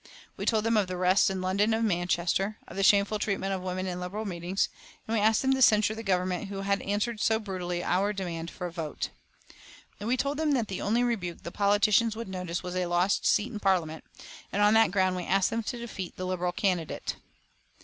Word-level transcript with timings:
We 0.35 0.47
told 0.47 0.63
them 0.63 0.77
of 0.77 0.87
the 0.87 0.95
arrests 0.95 1.29
in 1.29 1.43
London 1.43 1.75
and 1.75 1.87
Manchester, 1.87 2.57
of 2.67 2.75
the 2.75 2.81
shameful 2.81 3.19
treatment 3.19 3.53
of 3.53 3.61
women 3.61 3.85
in 3.85 3.99
Liberal 3.99 4.25
meetings, 4.25 4.67
and 5.07 5.15
we 5.15 5.21
asked 5.21 5.43
them 5.43 5.53
to 5.53 5.61
censure 5.61 5.93
the 5.93 6.01
Government 6.01 6.47
who 6.47 6.61
had 6.61 6.81
answered 6.81 7.19
so 7.19 7.37
brutally 7.37 7.83
our 7.83 8.11
demand 8.11 8.49
for 8.49 8.65
a 8.65 8.71
vote. 8.71 9.09
We 9.99 10.17
told 10.17 10.37
them 10.39 10.53
that 10.53 10.69
the 10.69 10.81
only 10.81 11.03
rebuke 11.03 11.37
that 11.37 11.43
the 11.43 11.51
politicians 11.51 12.15
would 12.15 12.29
notice 12.29 12.63
was 12.63 12.75
a 12.75 12.87
lost 12.87 13.27
seat 13.27 13.51
in 13.53 13.59
Parliament, 13.59 14.03
and 14.51 14.59
that 14.59 14.65
on 14.65 14.73
that 14.73 14.89
ground 14.89 15.15
we 15.17 15.23
asked 15.25 15.51
them 15.51 15.61
to 15.61 15.77
defeat 15.77 16.15
the 16.17 16.25
Liberal 16.25 16.51
candidate. 16.51 17.17